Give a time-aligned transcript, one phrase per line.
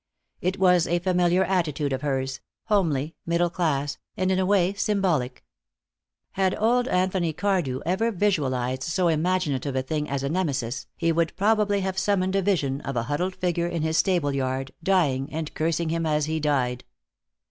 [0.41, 5.45] It was a familiar attitude of hers, homely, middle class, and in a way symbolic.
[6.31, 11.35] Had old Anthony Cardew ever visualized so imaginative a thing as a Nemesis, he would
[11.35, 15.53] probably have summoned a vision of a huddled figure in his stable yard, dying, and
[15.53, 16.83] cursing him as he died.